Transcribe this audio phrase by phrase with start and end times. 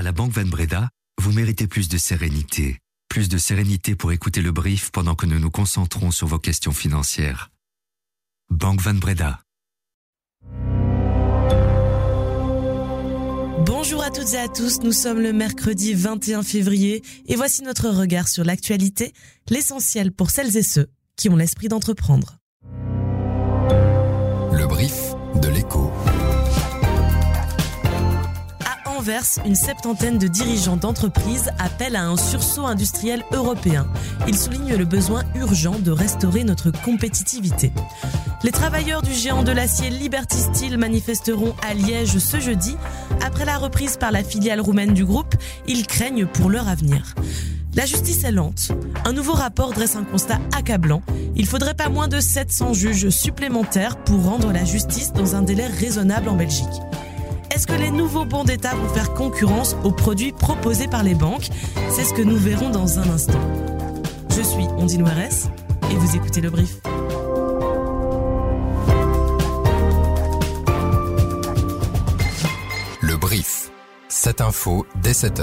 [0.00, 0.88] À la Banque Van Breda,
[1.20, 2.78] vous méritez plus de sérénité.
[3.10, 6.72] Plus de sérénité pour écouter le brief pendant que nous nous concentrons sur vos questions
[6.72, 7.50] financières.
[8.48, 9.40] Banque Van Breda.
[13.66, 17.90] Bonjour à toutes et à tous, nous sommes le mercredi 21 février et voici notre
[17.90, 19.12] regard sur l'actualité,
[19.50, 20.86] l'essentiel pour celles et ceux
[21.16, 22.38] qui ont l'esprit d'entreprendre.
[24.50, 25.12] Le brief
[25.42, 25.92] de l'écho.
[29.44, 33.88] Une septantaine de dirigeants d'entreprises appellent à un sursaut industriel européen.
[34.28, 37.72] Ils soulignent le besoin urgent de restaurer notre compétitivité.
[38.44, 42.76] Les travailleurs du géant de l'acier Liberty Steel manifesteront à Liège ce jeudi.
[43.20, 45.34] Après la reprise par la filiale roumaine du groupe,
[45.66, 47.16] ils craignent pour leur avenir.
[47.74, 48.70] La justice est lente.
[49.04, 51.02] Un nouveau rapport dresse un constat accablant.
[51.34, 55.66] Il faudrait pas moins de 700 juges supplémentaires pour rendre la justice dans un délai
[55.66, 56.66] raisonnable en Belgique.
[57.60, 61.50] Est-ce que les nouveaux bons d'État vont faire concurrence aux produits proposés par les banques?
[61.90, 63.38] C'est ce que nous verrons dans un instant.
[64.30, 65.50] Je suis Ondine Warès
[65.90, 66.78] et vous écoutez le brief.
[73.02, 73.70] Le brief.
[74.08, 75.42] Cette info dès 7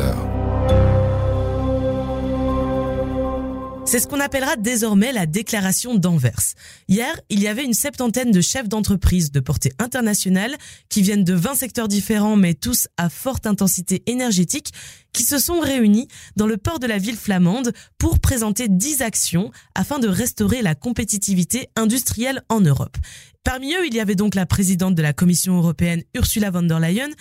[3.88, 6.42] C'est ce qu'on appellera désormais la déclaration d'Anvers.
[6.90, 10.58] Hier, il y avait une septantaine de chefs d'entreprise de portée internationale
[10.90, 14.74] qui viennent de 20 secteurs différents mais tous à forte intensité énergétique
[15.14, 19.52] qui se sont réunis dans le port de la ville flamande pour présenter 10 actions
[19.74, 22.98] afin de restaurer la compétitivité industrielle en Europe.
[23.46, 26.82] Parmi eux, il y avait donc la présidente de la Commission européenne Ursula von der
[26.82, 27.12] Leyen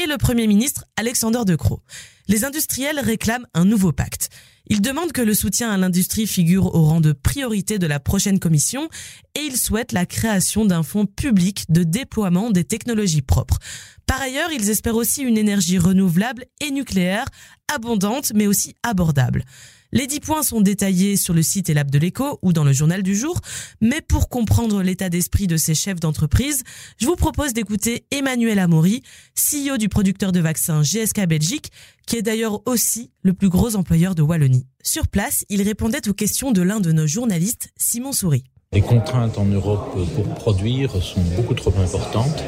[0.00, 1.80] et le Premier ministre Alexander De Croo.
[2.28, 4.28] Les industriels réclament un nouveau pacte.
[4.68, 8.38] Ils demandent que le soutien à l'industrie figure au rang de priorité de la prochaine
[8.38, 8.88] commission
[9.34, 13.58] et ils souhaitent la création d'un fonds public de déploiement des technologies propres.
[14.06, 17.26] Par ailleurs, ils espèrent aussi une énergie renouvelable et nucléaire,
[17.72, 19.44] abondante mais aussi abordable.
[19.94, 23.02] Les dix points sont détaillés sur le site Elab de l'écho ou dans le journal
[23.02, 23.38] du jour,
[23.82, 26.62] mais pour comprendre l'état d'esprit de ces chefs d'entreprise,
[26.98, 29.02] je vous propose d'écouter Emmanuel Amaury,
[29.36, 31.70] CEO du producteur de vaccins GSK Belgique,
[32.06, 34.66] qui est d'ailleurs aussi le plus gros employeur de Wallonie.
[34.82, 38.44] Sur place, il répondait aux questions de l'un de nos journalistes, Simon Souris.
[38.74, 42.42] Les contraintes en Europe pour produire sont beaucoup trop importantes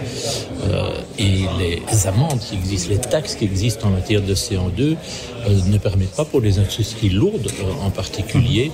[0.62, 5.60] euh, et les amendes qui existent, les taxes qui existent en matière de CO2 euh,
[5.66, 8.72] ne permettent pas pour les industries lourdes euh, en particulier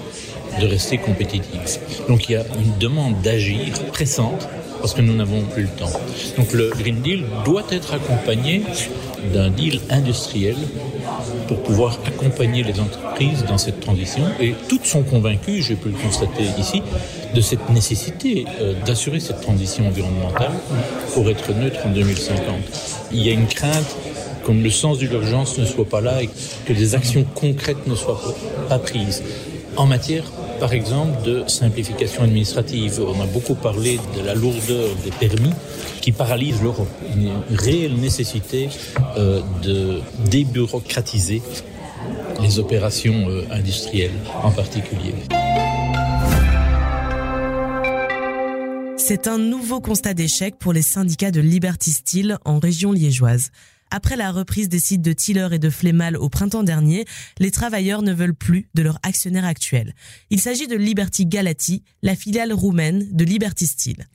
[0.60, 1.80] de rester compétitives.
[2.08, 4.48] Donc il y a une demande d'agir pressante
[4.80, 5.90] parce que nous n'avons plus le temps.
[6.36, 8.62] Donc le Green Deal doit être accompagné
[9.32, 10.56] d'un deal industriel
[11.46, 14.24] pour pouvoir accompagner les entreprises dans cette transition.
[14.40, 16.82] Et toutes sont convaincues, j'ai pu le constater ici,
[17.34, 20.52] de cette nécessité euh, d'assurer cette transition environnementale
[21.12, 22.40] pour être neutre en 2050.
[23.12, 23.96] Il y a une crainte
[24.44, 26.30] comme le sens de l'urgence ne soit pas là et
[26.64, 28.20] que des actions concrètes ne soient
[28.68, 29.22] pas prises
[29.76, 30.24] en matière
[30.60, 33.00] par exemple, de simplification administrative.
[33.00, 35.52] On a beaucoup parlé de la lourdeur des permis
[36.02, 36.90] qui paralyse l'Europe.
[37.16, 38.68] Une réelle nécessité
[39.16, 41.42] euh, de débureaucratiser
[42.42, 44.12] les opérations euh, industrielles
[44.42, 45.14] en particulier.
[48.98, 53.50] C'est un nouveau constat d'échec pour les syndicats de Liberty Steel en région liégeoise.
[53.90, 57.04] Après la reprise des sites de Tiller et de Flémal au printemps dernier,
[57.38, 59.94] les travailleurs ne veulent plus de leur actionnaire actuel.
[60.30, 64.06] Il s'agit de Liberty Galati, la filiale roumaine de Liberty Steel.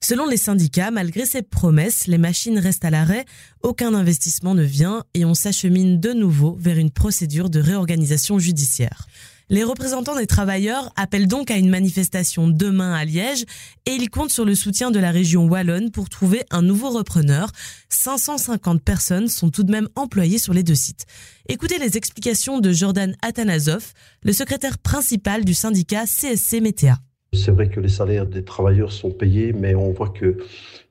[0.00, 3.24] Selon les syndicats, malgré ces promesses, les machines restent à l'arrêt,
[3.62, 9.06] aucun investissement ne vient et on s'achemine de nouveau vers une procédure de réorganisation judiciaire.
[9.52, 13.44] Les représentants des travailleurs appellent donc à une manifestation demain à Liège
[13.84, 17.50] et ils comptent sur le soutien de la région wallonne pour trouver un nouveau repreneur.
[17.88, 21.04] 550 personnes sont tout de même employées sur les deux sites.
[21.48, 26.98] Écoutez les explications de Jordan Atanasov, le secrétaire principal du syndicat CSC Météa.
[27.32, 30.38] C'est vrai que les salaires des travailleurs sont payés, mais on voit que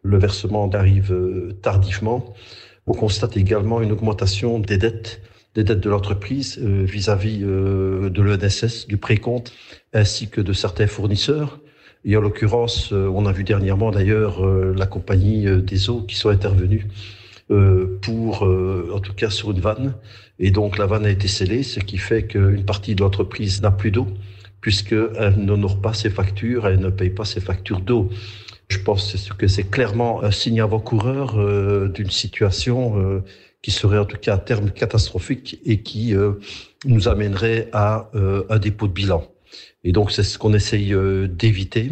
[0.04, 1.16] le versement arrive
[1.62, 2.34] tardivement.
[2.88, 5.22] On constate également une augmentation des dettes
[5.60, 9.54] des dettes de l'entreprise euh, vis-à-vis euh, de l'ENSS, du précompte,
[9.94, 11.60] ainsi que de certains fournisseurs.
[12.06, 16.30] Et en l'occurrence, euh, on a vu dernièrement d'ailleurs la compagnie des eaux qui sont
[16.30, 16.86] intervenus
[18.02, 19.96] pour, en tout cas sur une vanne.
[20.38, 23.72] Et donc la vanne a été scellée, ce qui fait qu'une partie de l'entreprise n'a
[23.72, 24.08] plus d'eau,
[24.62, 28.10] puisqu'elle n'honore pas ses factures, elle ne paye pas ses factures d'eau.
[28.70, 33.24] Je pense que c'est clairement un signe avant-coureur d'une situation
[33.62, 36.34] qui serait en tout cas à terme catastrophique et qui euh,
[36.86, 39.28] nous amènerait à euh, un dépôt de bilan.
[39.84, 41.92] Et donc c'est ce qu'on essaye euh, d'éviter.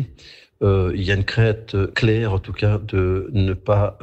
[0.62, 4.00] il y a une crainte claire, en tout cas, de ne pas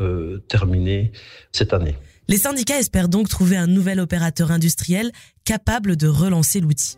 [0.46, 1.10] terminer
[1.50, 1.96] cette année.
[2.28, 5.10] Les syndicats espèrent donc trouver un nouvel opérateur industriel
[5.44, 6.96] capable de relancer l'outil.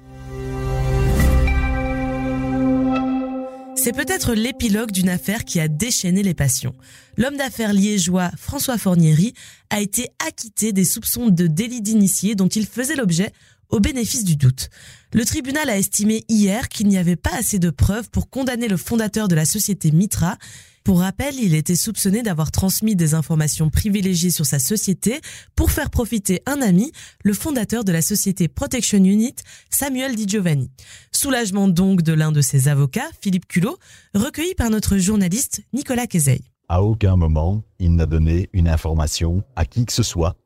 [3.86, 6.74] C'est peut-être l'épilogue d'une affaire qui a déchaîné les passions.
[7.16, 9.32] L'homme d'affaires liégeois François Fornieri
[9.70, 13.30] a été acquitté des soupçons de délit d'initié dont il faisait l'objet
[13.68, 14.70] au bénéfice du doute.
[15.16, 18.76] Le tribunal a estimé hier qu'il n'y avait pas assez de preuves pour condamner le
[18.76, 20.36] fondateur de la société Mitra.
[20.84, 25.18] Pour rappel, il était soupçonné d'avoir transmis des informations privilégiées sur sa société
[25.54, 26.92] pour faire profiter un ami,
[27.24, 29.36] le fondateur de la société Protection Unit,
[29.70, 30.70] Samuel Di Giovanni.
[31.12, 33.78] Soulagement donc de l'un de ses avocats, Philippe Culot,
[34.14, 36.42] recueilli par notre journaliste Nicolas Kezey.
[36.68, 40.36] À aucun moment, il n'a donné une information à qui que ce soit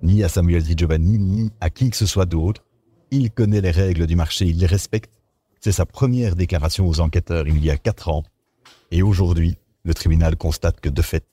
[0.00, 2.62] ni à Samuel Di Giovanni, ni à qui que ce soit d'autre.
[3.12, 5.10] Il connaît les règles du marché, il les respecte.
[5.60, 8.22] C'est sa première déclaration aux enquêteurs il y a quatre ans.
[8.92, 11.24] Et aujourd'hui, le tribunal constate que de fait,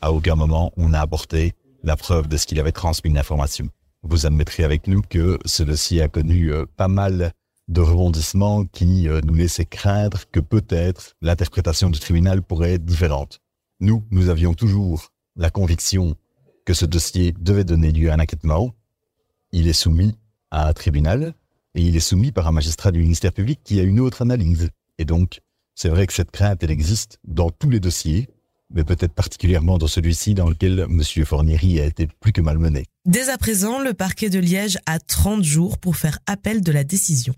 [0.00, 3.68] à aucun moment on n'a apporté la preuve de ce qu'il avait transmis une information.
[4.02, 7.32] Vous admettrez avec nous que ce dossier a connu euh, pas mal
[7.68, 13.40] de rebondissements qui euh, nous laissaient craindre que peut-être l'interprétation du tribunal pourrait être différente.
[13.80, 16.16] Nous, nous avions toujours la conviction
[16.64, 18.74] que ce dossier devait donner lieu à un enquêtement,
[19.52, 20.14] il est soumis
[20.52, 21.34] à un tribunal
[21.74, 24.68] et il est soumis par un magistrat du ministère public qui a une autre analyse.
[24.98, 25.40] Et donc,
[25.74, 28.28] c'est vrai que cette crainte, elle existe dans tous les dossiers,
[28.72, 31.02] mais peut-être particulièrement dans celui-ci dans lequel M.
[31.24, 32.84] Fornieri a été plus que malmené.
[33.06, 36.84] Dès à présent, le parquet de Liège a 30 jours pour faire appel de la
[36.84, 37.34] décision.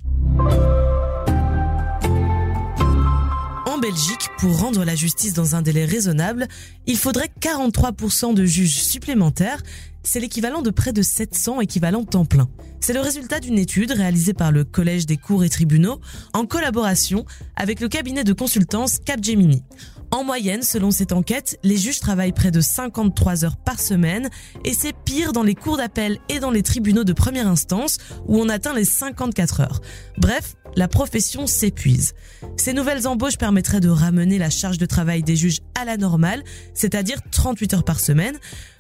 [3.85, 6.49] Belgique, pour rendre la justice dans un délai raisonnable,
[6.87, 9.63] il faudrait 43% de juges supplémentaires.
[10.06, 12.49] C'est l'équivalent de près de 700 équivalents temps plein.
[12.79, 15.99] C'est le résultat d'une étude réalisée par le Collège des cours et tribunaux
[16.35, 17.25] en collaboration
[17.56, 19.65] avec le cabinet de consultance Capgemini.
[20.11, 24.29] En moyenne, selon cette enquête, les juges travaillent près de 53 heures par semaine
[24.65, 27.97] et c'est pire dans les cours d'appel et dans les tribunaux de première instance
[28.27, 29.81] où on atteint les 54 heures.
[30.19, 32.15] Bref, la profession s'épuise.
[32.56, 36.43] Ces nouvelles embauches permettraient de ramener la charge de travail des juges à la normale,
[36.75, 38.37] c'est-à-dire 38 heures par semaine.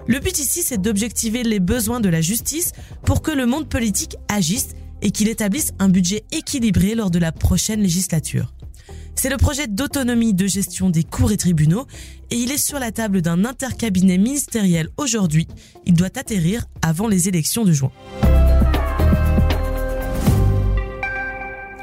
[0.06, 0.80] Le but ici, c'est
[1.22, 2.72] les besoins de la justice
[3.04, 4.68] pour que le monde politique agisse
[5.02, 8.52] et qu'il établisse un budget équilibré lors de la prochaine législature.
[9.14, 11.86] C'est le projet d'autonomie de gestion des cours et tribunaux
[12.30, 15.46] et il est sur la table d'un intercabinet ministériel aujourd'hui.
[15.86, 17.92] Il doit atterrir avant les élections de juin.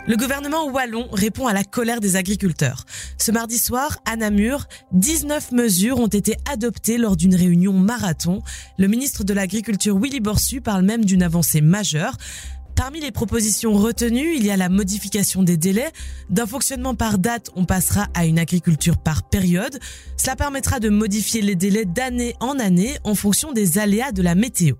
[0.07, 2.85] Le gouvernement wallon répond à la colère des agriculteurs.
[3.19, 8.41] Ce mardi soir, à Namur, 19 mesures ont été adoptées lors d'une réunion marathon.
[8.79, 12.17] Le ministre de l'Agriculture Willy Borsu parle même d'une avancée majeure.
[12.81, 15.91] Parmi les propositions retenues, il y a la modification des délais.
[16.31, 19.77] D'un fonctionnement par date, on passera à une agriculture par période.
[20.17, 24.33] Cela permettra de modifier les délais d'année en année en fonction des aléas de la
[24.33, 24.77] météo.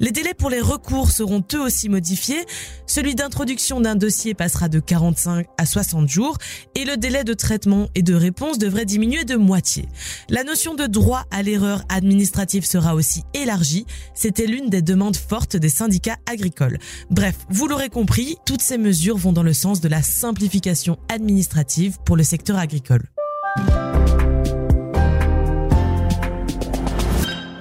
[0.00, 2.44] Les délais pour les recours seront eux aussi modifiés.
[2.88, 6.36] Celui d'introduction d'un dossier passera de 45 à 60 jours
[6.74, 9.88] et le délai de traitement et de réponse devrait diminuer de moitié.
[10.28, 13.86] La notion de droit à l'erreur administrative sera aussi élargie.
[14.12, 16.80] C'était l'une des demandes fortes des syndicats agricoles.
[17.10, 21.98] Bref, vous l'aurez compris, toutes ces mesures vont dans le sens de la simplification administrative
[22.04, 23.02] pour le secteur agricole.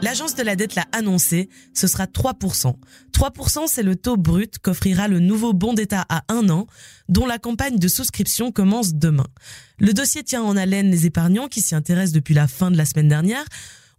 [0.02, 2.76] L'agence de la dette l'a annoncé, ce sera 3%.
[3.14, 6.68] 3% c'est le taux brut qu'offrira le nouveau bon d'État à un an,
[7.08, 9.28] dont la campagne de souscription commence demain.
[9.80, 12.86] Le dossier tient en haleine les épargnants qui s'y intéressent depuis la fin de la
[12.86, 13.46] semaine dernière.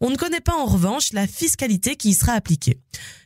[0.06, 2.78] On ne connaît pas en revanche la fiscalité qui y sera appliquée.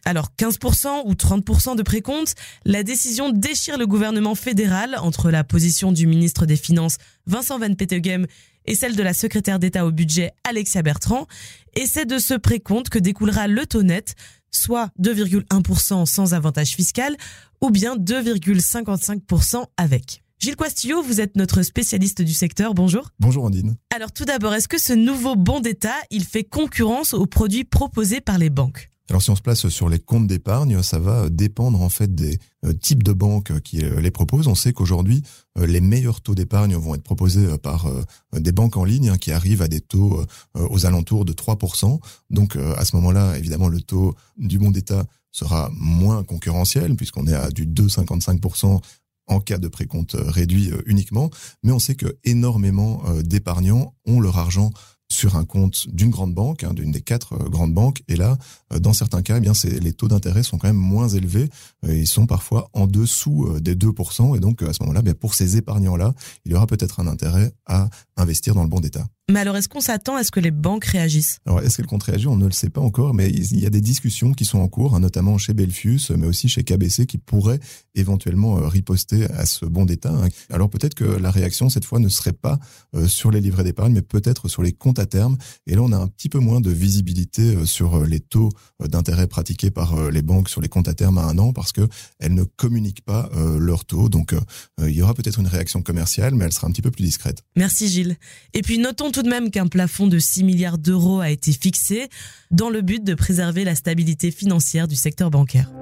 [0.05, 5.91] Alors 15% ou 30% de précompte, la décision déchire le gouvernement fédéral entre la position
[5.91, 8.29] du ministre des Finances Vincent Van Petegem
[8.65, 11.27] et celle de la secrétaire d'État au budget Alexia Bertrand.
[11.75, 14.15] Et c'est de ce précompte que découlera le taux net,
[14.53, 17.17] soit 2,1% sans avantage fiscal
[17.61, 20.23] ou bien 2,55% avec.
[20.41, 22.73] Gilles Quastillo, vous êtes notre spécialiste du secteur.
[22.73, 23.11] Bonjour.
[23.19, 23.77] Bonjour Andine.
[23.93, 28.21] Alors tout d'abord, est-ce que ce nouveau bon d'État, il fait concurrence aux produits proposés
[28.21, 28.93] par les banques?
[29.11, 32.39] Alors si on se place sur les comptes d'épargne, ça va dépendre en fait des
[32.65, 34.47] euh, types de banques qui euh, les proposent.
[34.47, 35.25] On sait qu'aujourd'hui,
[35.59, 37.91] euh, les meilleurs taux d'épargne vont être proposés par
[38.33, 41.99] des banques en ligne hein, qui arrivent à des taux aux alentours de 3%.
[42.31, 47.35] Donc à ce moment-là, évidemment, le taux du bon d'État sera moins concurrentiel puisqu'on est
[47.35, 48.81] à du 2,55%
[49.29, 51.31] en cas de précompte réduit uniquement.
[51.63, 54.71] Mais on sait que énormément d'épargnants ont leur argent
[55.11, 58.03] sur un compte d'une grande banque, hein, d'une des quatre euh, grandes banques.
[58.09, 58.37] Et là,
[58.73, 61.49] euh, dans certains cas, eh bien, les taux d'intérêt sont quand même moins élevés.
[61.87, 64.37] Euh, ils sont parfois en dessous des 2%.
[64.37, 67.53] Et donc, à ce moment-là, bien, pour ces épargnants-là, il y aura peut-être un intérêt
[67.67, 69.07] à investir dans le bon d'État.
[69.31, 71.39] Mais alors, est-ce qu'on s'attend à ce que les banques réagissent?
[71.47, 73.71] Alors, est-ce qu'elles comptent réagir On ne le sait pas encore, mais il y a
[73.71, 77.19] des discussions qui sont en cours, hein, notamment chez Belfius, mais aussi chez KBC, qui
[77.19, 77.61] pourraient
[77.95, 80.13] éventuellement riposter à ce bon d'État.
[80.13, 80.29] Hein.
[80.51, 82.59] Alors, peut-être que la réaction, cette fois, ne serait pas
[83.07, 85.37] sur les livrets d'épargne, mais peut-être sur les comptes à terme.
[85.67, 88.49] Et là, on a un petit peu moins de visibilité euh, sur euh, les taux
[88.83, 91.73] euh, d'intérêt pratiqués par les banques sur les comptes à terme à un an parce
[91.73, 91.87] que
[92.19, 94.09] elles ne communiquent pas leurs taux.
[94.09, 94.35] Donc,
[94.81, 97.43] il y aura peut-être une réaction commerciale, mais elle sera un petit peu plus discrète.
[97.57, 98.17] Merci Gilles.
[98.55, 102.09] Et puis, notons tout de même qu'un plafond de 6 milliards d'euros a été fixé
[102.53, 105.73] dans le but de préserver la stabilité financière du secteur bancaire.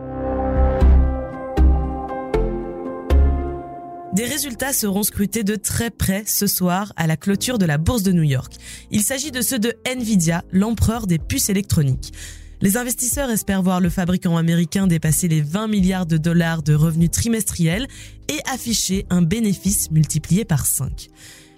[4.14, 8.02] Des résultats seront scrutés de très près ce soir à la clôture de la bourse
[8.02, 8.54] de New York.
[8.90, 12.14] Il s'agit de ceux de Nvidia, l'empereur des puces électroniques.
[12.62, 17.10] Les investisseurs espèrent voir le fabricant américain dépasser les 20 milliards de dollars de revenus
[17.10, 17.86] trimestriels
[18.28, 21.08] et afficher un bénéfice multiplié par 5.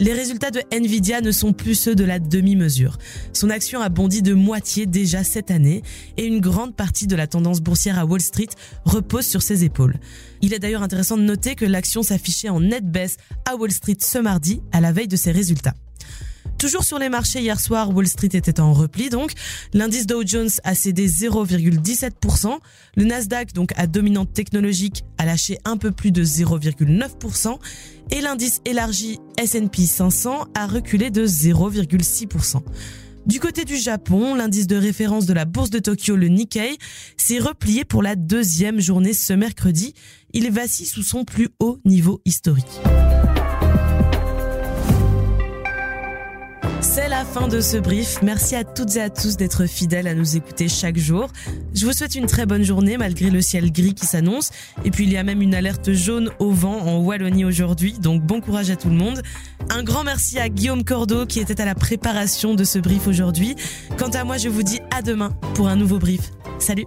[0.00, 2.98] Les résultats de Nvidia ne sont plus ceux de la demi-mesure.
[3.32, 5.82] Son action a bondi de moitié déjà cette année
[6.16, 8.48] et une grande partie de la tendance boursière à Wall Street
[8.84, 9.98] repose sur ses épaules.
[10.42, 13.96] Il est d'ailleurs intéressant de noter que l'action s'affichait en nette baisse à Wall Street
[14.00, 15.74] ce mardi à la veille de ses résultats.
[16.58, 19.32] Toujours sur les marchés hier soir, Wall Street était en repli donc.
[19.72, 22.58] L'indice Dow Jones a cédé 0,17%.
[22.96, 27.58] Le Nasdaq, donc à dominante technologique, a lâché un peu plus de 0,9%.
[28.10, 32.62] Et l'indice élargi S&P 500 a reculé de 0,6%.
[33.26, 36.78] Du côté du Japon, l'indice de référence de la bourse de Tokyo, le Nikkei,
[37.16, 39.94] s'est replié pour la deuxième journée ce mercredi.
[40.32, 42.80] Il vacille sous son plus haut niveau historique.
[46.80, 48.22] C'est la fin de ce brief.
[48.22, 51.28] Merci à toutes et à tous d'être fidèles à nous écouter chaque jour.
[51.74, 54.50] Je vous souhaite une très bonne journée malgré le ciel gris qui s'annonce.
[54.84, 57.94] Et puis il y a même une alerte jaune au vent en Wallonie aujourd'hui.
[57.94, 59.22] Donc bon courage à tout le monde.
[59.70, 63.56] Un grand merci à Guillaume Cordeau qui était à la préparation de ce brief aujourd'hui.
[63.96, 66.30] Quant à moi, je vous dis à demain pour un nouveau brief.
[66.58, 66.86] Salut